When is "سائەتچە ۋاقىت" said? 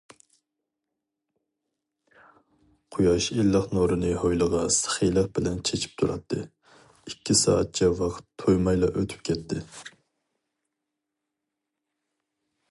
7.43-8.27